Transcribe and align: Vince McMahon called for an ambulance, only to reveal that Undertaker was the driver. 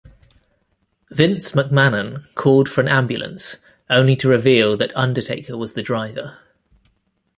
Vince 1.11 1.51
McMahon 1.51 2.33
called 2.33 2.67
for 2.67 2.81
an 2.81 2.87
ambulance, 2.87 3.57
only 3.87 4.15
to 4.15 4.27
reveal 4.27 4.75
that 4.75 4.95
Undertaker 4.97 5.55
was 5.55 5.73
the 5.73 5.83
driver. 5.83 6.39